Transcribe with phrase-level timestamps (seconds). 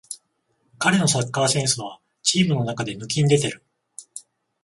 [0.79, 3.61] 彼のサッカーセンスはチームの中で抜きんでてる